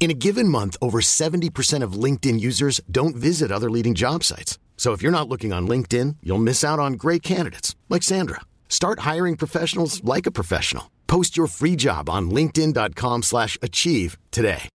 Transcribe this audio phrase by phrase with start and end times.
[0.00, 4.58] In a given month, over 70% of LinkedIn users don't visit other leading job sites.
[4.78, 8.40] So if you're not looking on LinkedIn, you'll miss out on great candidates like Sandra.
[8.70, 10.90] Start hiring professionals like a professional.
[11.06, 14.70] Post your free job on linkedin.com/achieve slash achieve today.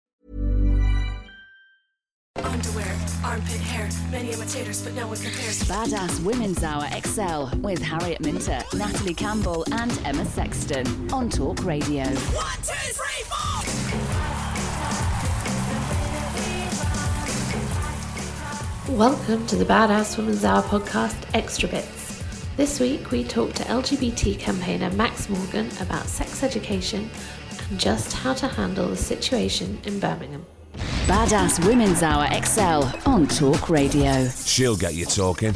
[2.42, 5.62] Underwear, armpit hair, many imitators, but no one compares.
[5.62, 12.04] Badass Women's Hour XL with Harriet Minter, Natalie Campbell, and Emma Sexton on Talk Radio.
[12.04, 13.43] One, two, three, four.
[18.90, 22.22] Welcome to the Badass Women's Hour podcast, Extra Bits.
[22.58, 27.08] This week we talked to LGBT campaigner Max Morgan about sex education
[27.70, 30.44] and just how to handle the situation in Birmingham.
[31.06, 34.28] Badass Women's Hour XL on Talk Radio.
[34.28, 35.54] She'll get you talking.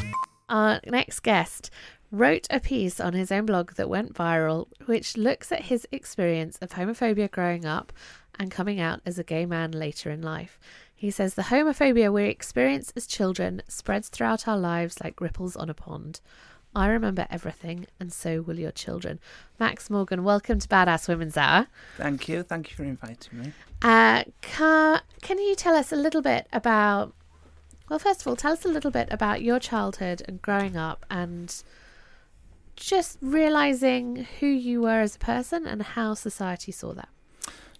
[0.49, 1.71] Our next guest
[2.11, 6.57] wrote a piece on his own blog that went viral, which looks at his experience
[6.63, 7.93] of homophobia growing up
[8.39, 10.59] and coming out as a gay man later in life.
[10.99, 15.71] He says the homophobia we experience as children spreads throughout our lives like ripples on
[15.71, 16.21] a pond.
[16.75, 19.21] I remember everything, and so will your children.
[19.61, 21.69] Max Morgan, welcome to Badass Women's Hour.
[21.99, 22.43] Thank you.
[22.43, 23.53] Thank you for inviting me.
[23.81, 27.15] Uh, can, can you tell us a little bit about,
[27.89, 31.07] well, first of all, tell us a little bit about your childhood and growing up
[31.09, 31.63] and
[32.75, 37.09] just realizing who you were as a person and how society saw that.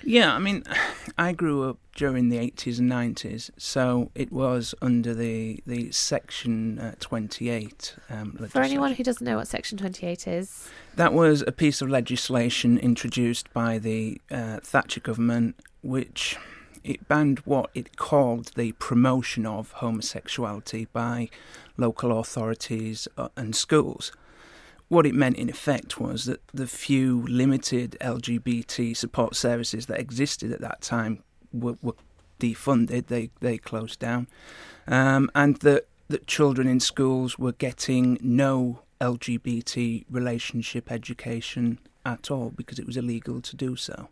[0.05, 0.65] Yeah, I mean,
[1.19, 6.79] I grew up during the 80s and 90s, so it was under the the Section
[6.79, 11.53] uh, 28 um, For anyone who doesn't know what Section 28 is, That was a
[11.53, 16.37] piece of legislation introduced by the uh, Thatcher government, which
[16.85, 21.29] it banned what it called the promotion of homosexuality by
[21.77, 24.13] local authorities uh, and schools.
[24.89, 30.51] What it meant, in effect, was that the few limited LGBT support services that existed
[30.51, 31.23] at that time
[31.53, 31.95] were, were
[32.41, 34.29] defunded; they they closed down,
[34.87, 42.51] um, and that that children in schools were getting no LGBT relationship education at all
[42.57, 44.09] because it was illegal to do so.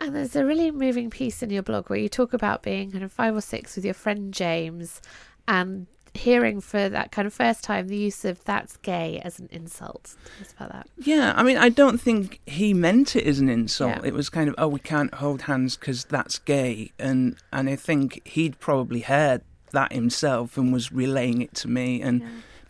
[0.00, 3.02] and there's a really moving piece in your blog where you talk about being kind
[3.02, 5.00] of five or six with your friend James
[5.48, 9.48] and hearing for that kind of first time the use of that's gay as an
[9.52, 10.16] insult.
[10.24, 10.88] Tell us about that.
[10.98, 13.96] Yeah, I mean, I don't think he meant it as an insult.
[13.96, 14.08] Yeah.
[14.08, 17.76] It was kind of, oh, we can't hold hands because that's gay, and and I
[17.76, 22.22] think he'd probably heard that himself and was relaying it to me, and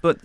[0.03, 0.19] but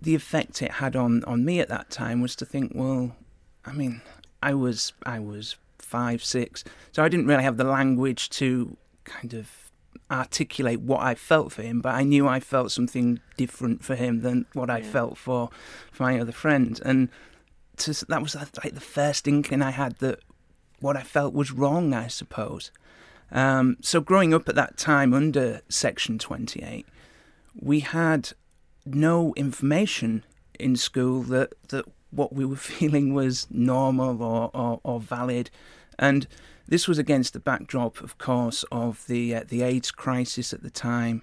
[0.00, 3.16] the effect it had on on me at that time was to think, well,
[3.64, 4.02] I mean,
[4.42, 9.34] I was I was five six, so I didn't really have the language to kind
[9.34, 9.65] of
[10.10, 14.20] articulate what I felt for him, but I knew I felt something different for him
[14.20, 15.50] than what I felt for
[15.92, 17.08] for my other friends, and
[17.78, 20.20] to, that was like the first inkling I had that
[20.80, 22.70] what I felt was wrong, I suppose.
[23.30, 26.86] Um, so growing up at that time under Section 28,
[27.58, 28.32] we had
[28.84, 30.24] no information
[30.58, 35.50] in school that, that what we were feeling was normal or, or, or valid.
[35.98, 36.26] And
[36.68, 40.70] this was against the backdrop, of course, of the, uh, the AIDS crisis at the
[40.70, 41.22] time.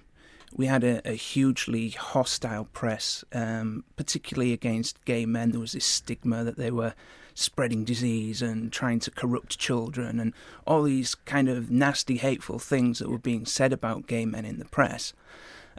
[0.56, 5.50] We had a, a hugely hostile press, um, particularly against gay men.
[5.50, 6.94] There was this stigma that they were
[7.34, 10.32] spreading disease and trying to corrupt children, and
[10.66, 14.60] all these kind of nasty, hateful things that were being said about gay men in
[14.60, 15.12] the press.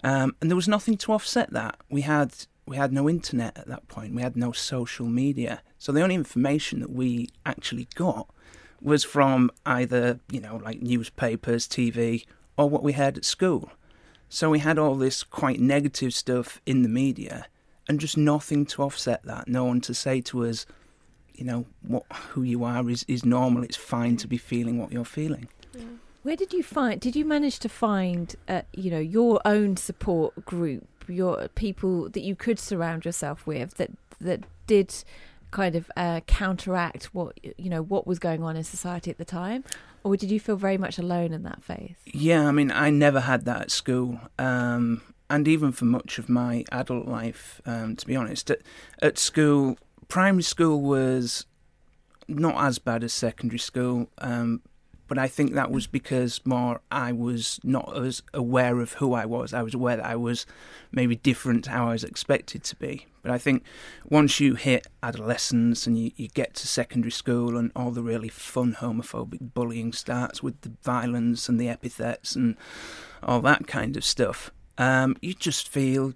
[0.04, 1.78] Um, and there was nothing to offset that.
[1.90, 2.34] We had
[2.68, 4.16] we had no internet at that point.
[4.16, 5.62] We had no social media.
[5.78, 8.28] So the only information that we actually got
[8.86, 12.26] was from either you know like newspapers, TV,
[12.58, 13.72] or what we had at school.
[14.30, 17.48] So we had all this quite negative stuff in the media,
[17.88, 19.48] and just nothing to offset that.
[19.48, 20.66] No one to say to us,
[21.34, 23.64] you know, what who you are is is normal.
[23.64, 25.50] It's fine to be feeling what you're feeling.
[26.24, 27.00] Where did you find?
[27.00, 32.22] Did you manage to find, uh, you know, your own support group, your people that
[32.22, 35.04] you could surround yourself with that that did
[35.56, 39.26] kind of uh, counteract what you know what was going on in society at the
[39.26, 39.64] time,
[40.04, 41.96] or did you feel very much alone in that phase?
[42.06, 44.20] Yeah, I mean, I never had that at school.
[44.38, 48.62] Um, and even for much of my adult life, um, to be honest, at,
[49.02, 49.78] at school,
[50.10, 51.46] primary school was
[52.28, 54.62] not as bad as secondary school, um,
[55.08, 59.26] but I think that was because more I was not as aware of who I
[59.26, 59.54] was.
[59.54, 60.46] I was aware that I was
[60.92, 63.08] maybe different to how I was expected to be.
[63.26, 63.64] But I think
[64.08, 68.30] once you hit adolescence and you, you get to secondary school and all the really
[68.30, 72.56] fun homophobic bullying starts with the violence and the epithets and
[73.24, 76.14] all that kind of stuff, um, you just feel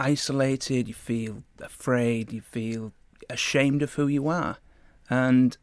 [0.00, 2.92] isolated, you feel afraid, you feel
[3.30, 4.58] ashamed of who you are.
[5.08, 5.56] And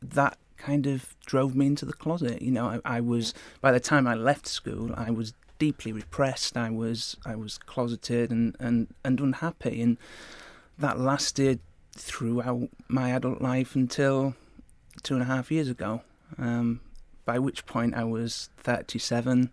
[0.00, 2.42] that kind of drove me into the closet.
[2.42, 6.56] You know, I, I, was by the time I left school, I was deeply repressed.
[6.56, 9.98] I was I was closeted and, and, and unhappy, and
[10.78, 11.60] that lasted
[11.92, 14.34] throughout my adult life until
[15.02, 16.02] two and a half years ago.
[16.38, 16.80] Um,
[17.28, 19.50] by which point I was 37.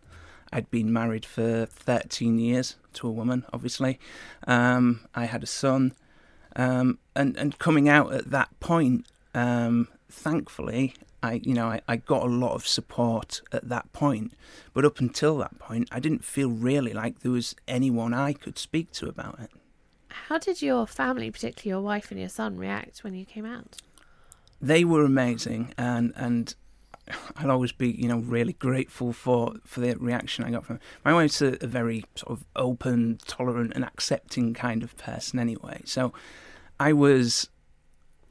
[0.54, 4.00] I'd been married for 13 years to a woman, obviously.
[4.48, 5.94] Um, I had a son.
[6.56, 10.94] Um, and, and coming out at that point, um, thankfully,
[11.26, 14.34] I you know I, I got a lot of support at that point.
[14.74, 18.58] But up until that point, I didn't feel really like there was anyone I could
[18.58, 19.50] speak to about it.
[20.10, 23.82] How did your family, particularly your wife and your son, react when you came out?
[24.62, 26.56] They were amazing, and and
[27.38, 31.14] I'll always be, you know, really grateful for, for the reaction I got from my
[31.14, 35.82] wife's a, a, very sort of open, tolerant, and accepting kind of person anyway.
[35.86, 36.14] So
[36.80, 37.50] I was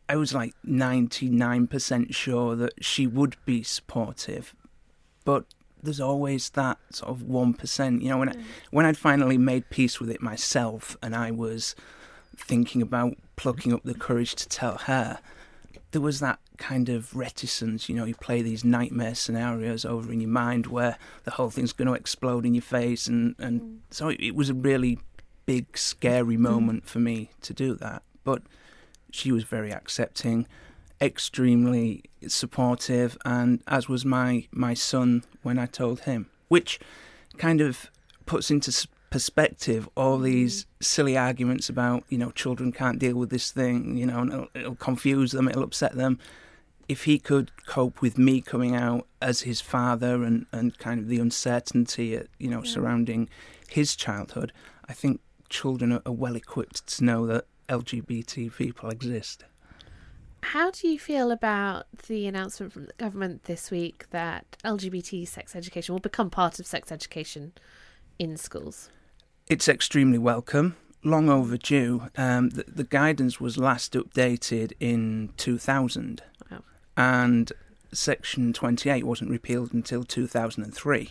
[0.08, 4.54] I was like 99% sure that she would be supportive,
[5.24, 5.46] but
[5.82, 8.02] there's always that sort of 1%.
[8.02, 8.40] You know, when, mm.
[8.40, 11.74] I, when I'd finally made peace with it myself and I was
[12.36, 15.18] thinking about plucking up the courage to tell her,
[15.92, 17.88] there was that kind of reticence.
[17.88, 21.72] You know, you play these nightmare scenarios over in your mind where the whole thing's
[21.72, 23.06] going to explode in your face.
[23.06, 23.78] And, and mm.
[23.90, 24.98] so it, it was a really
[25.46, 26.40] big, scary mm.
[26.40, 28.02] moment for me to do that.
[28.24, 28.42] But
[29.14, 30.46] she was very accepting,
[31.00, 36.80] extremely supportive, and as was my my son when I told him, which
[37.38, 37.90] kind of
[38.26, 43.52] puts into perspective all these silly arguments about you know children can't deal with this
[43.52, 46.18] thing, you know, and it'll, it'll confuse them, it'll upset them.
[46.88, 51.08] If he could cope with me coming out as his father and, and kind of
[51.08, 52.70] the uncertainty, uh, you know, yeah.
[52.70, 53.30] surrounding
[53.68, 54.52] his childhood,
[54.86, 59.44] I think children are well equipped to know that LGBT people exist.
[60.42, 65.56] How do you feel about the announcement from the government this week that LGBT sex
[65.56, 67.52] education will become part of sex education
[68.18, 68.90] in schools?
[69.48, 70.76] It's extremely welcome.
[71.02, 72.08] Long overdue.
[72.16, 76.60] Um, the, the, guidance was last updated in 2000, wow.
[76.96, 77.52] and
[77.92, 81.10] Section 28 wasn't repealed until 2003.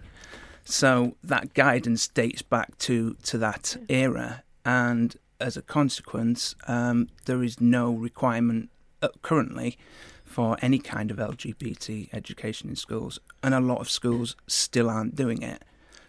[0.64, 7.44] So that guidance dates back to, to that era, and as a consequence, um, there
[7.44, 8.70] is no requirement
[9.02, 9.78] uh, currently
[10.24, 15.16] for any kind of LGBT education in schools, and a lot of schools still aren't
[15.16, 15.64] doing it.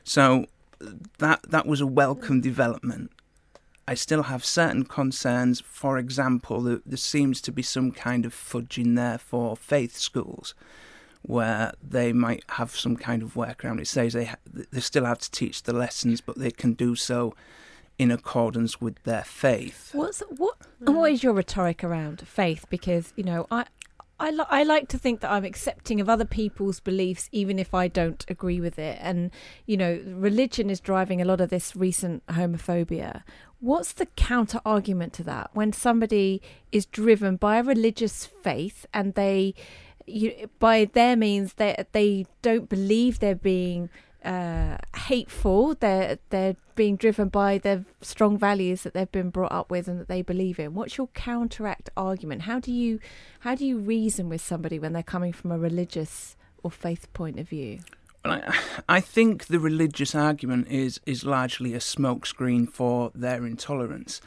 [0.04, 0.46] So
[1.18, 3.10] that that was a welcome development.
[3.86, 5.60] I still have certain concerns.
[5.60, 10.54] For example, there, there seems to be some kind of fudging there for faith schools,
[11.22, 13.80] where they might have some kind of workaround.
[13.80, 14.36] It says they ha-
[14.72, 17.34] they still have to teach the lessons, but they can do so
[17.98, 19.90] in accordance with their faith.
[19.92, 20.56] What's what?
[20.82, 20.94] Mm.
[20.94, 22.66] What is your rhetoric around faith?
[22.70, 23.66] Because you know, I.
[24.20, 27.74] I, li- I like to think that I'm accepting of other people's beliefs, even if
[27.74, 28.96] I don't agree with it.
[29.02, 29.32] And,
[29.66, 33.24] you know, religion is driving a lot of this recent homophobia.
[33.58, 35.50] What's the counter argument to that?
[35.52, 39.52] When somebody is driven by a religious faith and they,
[40.06, 43.90] you, by their means, they, they don't believe they're being
[44.24, 45.74] uh, hateful.
[45.74, 50.00] They're they're being driven by their strong values that they've been brought up with and
[50.00, 50.74] that they believe in.
[50.74, 52.42] What's your counteract argument?
[52.42, 53.00] How do you
[53.40, 57.38] how do you reason with somebody when they're coming from a religious or faith point
[57.38, 57.80] of view?
[58.24, 64.20] Well, I, I think the religious argument is is largely a smokescreen for their intolerance.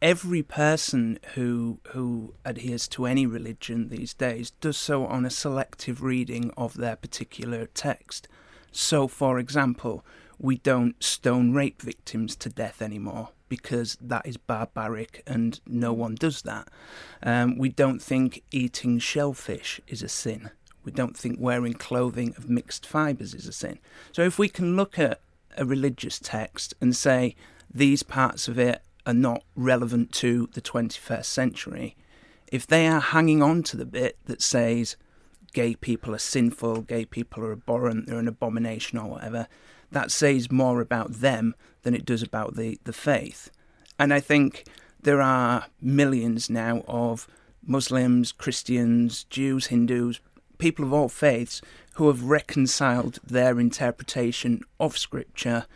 [0.00, 6.02] Every person who who adheres to any religion these days does so on a selective
[6.02, 8.28] reading of their particular text.
[8.76, 10.04] So, for example,
[10.36, 16.16] we don't stone rape victims to death anymore because that is barbaric and no one
[16.16, 16.68] does that.
[17.22, 20.50] Um, we don't think eating shellfish is a sin.
[20.84, 23.78] We don't think wearing clothing of mixed fibres is a sin.
[24.10, 25.20] So if we can look at
[25.56, 27.36] a religious text and say
[27.72, 31.96] these parts of it are not relevant to the 21st century,
[32.50, 34.96] if they are hanging on to the bit that says
[35.54, 39.48] gay people are sinful, gay people are abhorrent, they're an abomination or whatever,
[39.90, 43.50] that says more about them than it does about the, the faith.
[43.98, 44.64] And I think
[45.00, 47.26] there are millions now of
[47.64, 50.20] Muslims, Christians, Jews, Hindus,
[50.58, 51.62] people of all faiths
[51.94, 55.66] who have reconciled their interpretation of Scripture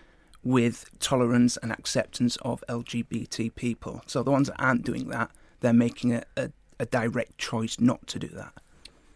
[0.43, 4.03] with tolerance and acceptance of LGBT people.
[4.07, 5.31] So the ones that aren't doing that,
[5.61, 8.53] they're making a, a, a direct choice not to do that.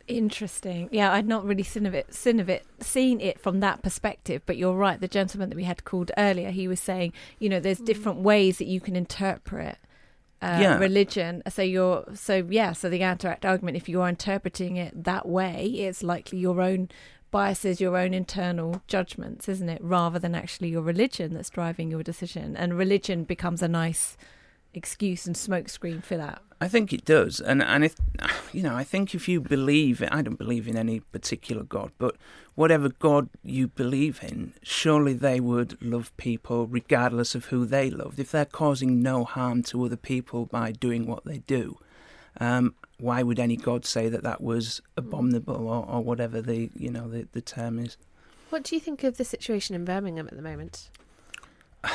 [0.09, 0.89] Interesting.
[0.93, 4.43] Yeah, I'd not really seen of it, seen of it, seen it from that perspective.
[4.47, 5.01] But you're right.
[5.01, 8.59] The gentleman that we had called earlier, he was saying, you know, there's different ways
[8.59, 9.79] that you can interpret
[10.43, 10.79] uh, Yeah.
[10.79, 11.43] religion.
[11.49, 12.73] So you're, so yeah.
[12.73, 16.89] So the counteract argument, if you are interpreting it that way, it's likely your own
[17.31, 19.81] biases, your own internal judgments, isn't it?
[19.83, 24.19] Rather than actually your religion that's driving your decision, and religion becomes a nice
[24.75, 26.43] excuse and smokescreen for that.
[26.61, 27.97] I think it does, and and if
[28.53, 32.17] you know, I think if you believe, I don't believe in any particular God, but
[32.55, 38.19] whatever God you believe in, surely they would love people regardless of who they loved.
[38.21, 41.79] If they're causing no harm to other people by doing what they do,
[42.39, 46.91] um, why would any God say that that was abominable or, or whatever the you
[46.91, 47.97] know the, the term is?
[48.51, 50.91] What do you think of the situation in Birmingham at the moment?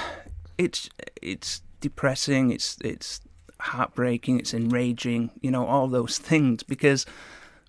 [0.58, 0.90] it's
[1.22, 2.52] it's depressing.
[2.52, 3.22] It's it's
[3.60, 4.40] heartbreaking.
[4.40, 5.32] It's enraging.
[5.42, 7.06] You know all those things because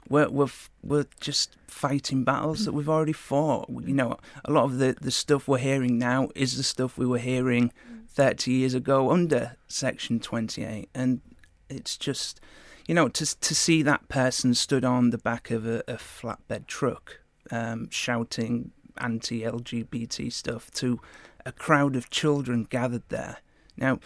[0.09, 0.49] we're we're
[0.83, 3.69] we're just fighting battles that we've already fought.
[3.69, 7.07] You know, a lot of the the stuff we're hearing now is the stuff we
[7.07, 7.73] were hearing
[8.09, 11.21] thirty years ago under Section Twenty Eight, and
[11.69, 12.41] it's just.
[12.87, 16.67] You know, to to see that person stood on the back of a, a flatbed
[16.67, 21.01] truck, um, shouting anti-LGBT stuff to
[21.45, 23.39] a crowd of children gathered there.
[23.79, 24.01] Now,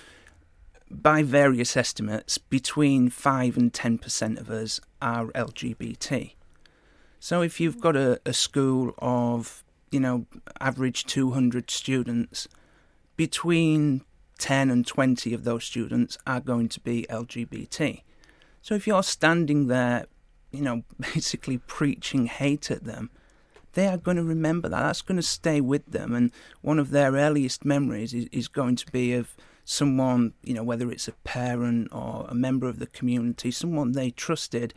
[0.90, 6.34] by various estimates, between 5 and 10% of us are LGBT.
[7.18, 10.26] So if you've got a, a school of, you know,
[10.60, 12.46] average 200 students,
[13.16, 14.02] between
[14.38, 18.02] 10 and 20 of those students are going to be LGBT.
[18.60, 20.06] So if you're standing there,
[20.50, 23.10] you know, basically preaching hate at them,
[23.74, 24.80] they are going to remember that.
[24.80, 26.14] That's going to stay with them.
[26.14, 29.34] And one of their earliest memories is, is going to be of
[29.64, 34.10] someone, you know, whether it's a parent or a member of the community, someone they
[34.10, 34.74] trusted,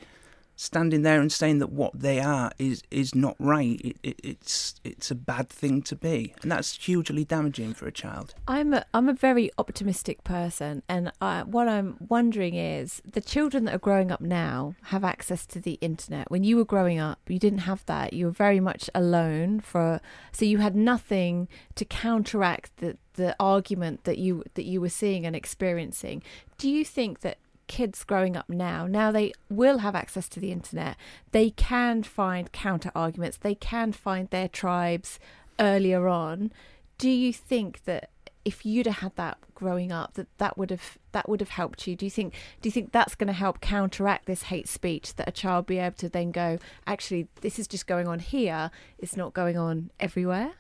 [0.56, 3.80] standing there and saying that what they are is is not right.
[3.84, 7.92] It, it, it's it's a bad thing to be, and that's hugely damaging for a
[7.92, 8.34] child.
[8.48, 13.66] I'm a, I'm a very optimistic person, and I, what I'm wondering is the children
[13.66, 16.32] that are growing up now have access to the internet.
[16.32, 18.14] When you were growing up, you didn't have that.
[18.14, 20.00] You were very much alone for,
[20.32, 25.26] so you had nothing to counteract the the argument that you that you were seeing
[25.26, 26.24] and experiencing.
[26.58, 30.52] Do you think that kids growing up now now they will have access to the
[30.52, 30.96] internet
[31.32, 35.20] they can find counter arguments they can find their tribes
[35.60, 36.52] earlier on?
[36.98, 38.10] Do you think that
[38.46, 41.88] if you'd have had that growing up that that would have that would have helped
[41.88, 41.96] you?
[41.96, 45.28] Do you think do you think that's going to help counteract this hate speech that
[45.28, 48.70] a child be able to then go actually this is just going on here.
[49.00, 50.54] It's not going on everywhere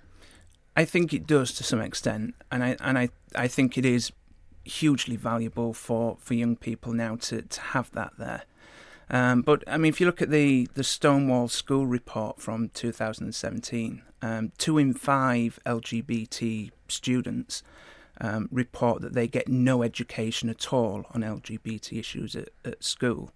[0.75, 4.11] I think it does to some extent, and I and I, I think it is
[4.65, 8.43] hugely valuable for, for young people now to, to have that there.
[9.09, 14.01] Um, but I mean, if you look at the, the Stonewall School report from 2017,
[14.21, 17.61] um, two in five LGBT students
[18.19, 23.31] um, report that they get no education at all on LGBT issues at, at school.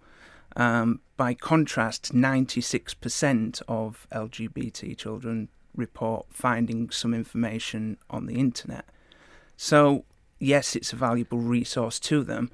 [0.56, 8.84] Um, by contrast, 96% of LGBT children report finding some information on the internet.
[9.56, 10.04] So,
[10.38, 12.50] yes, it's a valuable resource to them.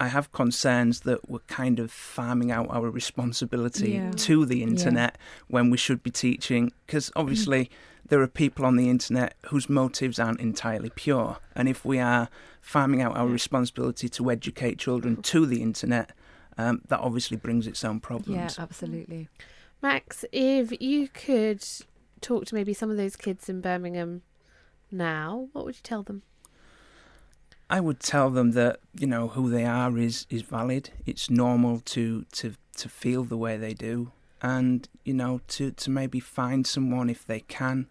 [0.00, 4.10] I have concerns that we're kind of farming out our responsibility Yeah.
[4.10, 5.16] to the internet
[5.48, 7.70] when we should be teaching, because obviously
[8.08, 11.38] there are people on the internet whose motives aren't entirely pure.
[11.54, 12.28] And if we are
[12.60, 16.10] farming out our responsibility to educate children to the internet,
[16.58, 18.36] um, that obviously brings its own problems.
[18.36, 18.58] yeah problems.
[18.58, 19.28] absolutely
[19.80, 21.64] Max, if you could
[22.22, 24.22] talk to maybe some of those kids in Birmingham
[24.90, 26.22] now, what would you tell them?
[27.68, 30.90] I would tell them that you know who they are is is valid.
[31.06, 34.12] It's normal to to to feel the way they do,
[34.42, 37.86] and you know to to maybe find someone if they can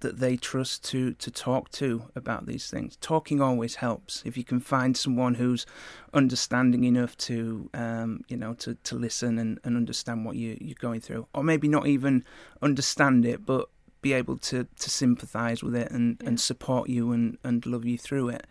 [0.00, 2.96] that they trust to to talk to about these things.
[3.00, 4.22] Talking always helps.
[4.24, 5.66] If you can find someone who's
[6.12, 10.74] understanding enough to um, you know to, to listen and, and understand what you, you're
[10.78, 12.24] going through, or maybe not even
[12.62, 13.68] understand it, but
[14.02, 16.28] be able to, to sympathise with it and, yeah.
[16.28, 18.46] and support you and, and love you through it.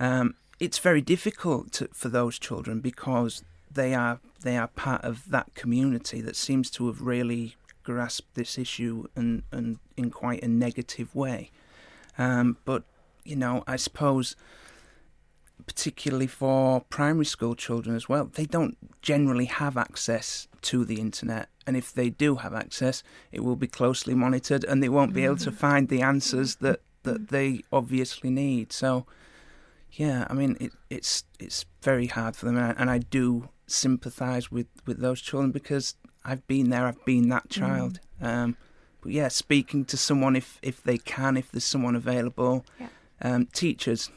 [0.00, 5.28] Um, it's very difficult to, for those children because they are they are part of
[5.30, 7.56] that community that seems to have really
[7.88, 11.50] grasped this issue and, and in quite a negative way.
[12.18, 12.82] Um, but
[13.24, 14.36] you know, I suppose
[15.66, 21.48] particularly for primary school children as well, they don't generally have access to the internet.
[21.66, 23.02] And if they do have access,
[23.32, 25.54] it will be closely monitored and they won't be able to mm.
[25.54, 28.72] find the answers that, that they obviously need.
[28.72, 29.06] So,
[29.92, 32.56] yeah, I mean, it, it's it's very hard for them.
[32.56, 35.94] And I, and I do sympathise with, with those children because
[36.24, 38.00] I've been there, I've been that child.
[38.22, 38.26] Mm.
[38.26, 38.56] Um,
[39.00, 42.64] but yeah, speaking to someone if, if they can, if there's someone available.
[42.80, 42.88] Yeah.
[43.20, 44.10] Um, teachers,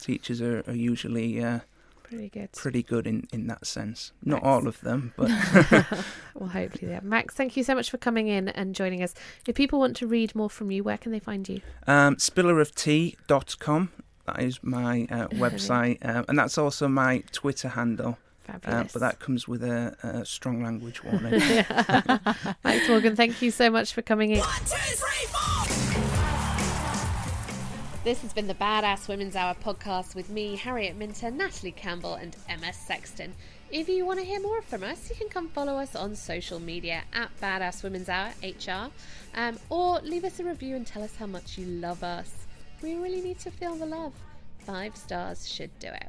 [0.00, 1.60] teachers are, are usually uh,
[2.02, 2.52] pretty good.
[2.52, 4.12] Pretty good in, in that sense.
[4.22, 4.46] Not Max.
[4.46, 5.28] all of them, but
[6.34, 7.00] well, hopefully, yeah.
[7.02, 9.14] Max, thank you so much for coming in and joining us.
[9.46, 11.60] If people want to read more from you, where can they find you?
[11.86, 13.90] Um, spilleroftea.com.
[14.26, 18.18] That is my uh, website, uh, and that's also my Twitter handle.
[18.48, 21.32] Uh, but that comes with a, a strong language warning.
[22.64, 24.40] Max Morgan, thank you so much for coming in.
[24.40, 25.46] One, two, three, four.
[28.04, 32.36] This has been the Badass Women's Hour podcast with me, Harriet Minter, Natalie Campbell, and
[32.48, 33.34] Emma Sexton.
[33.72, 36.60] If you want to hear more from us, you can come follow us on social
[36.60, 38.92] media at Badass Women's Hour HR,
[39.34, 42.46] um, or leave us a review and tell us how much you love us.
[42.80, 44.12] We really need to feel the love.
[44.60, 46.08] Five stars should do it.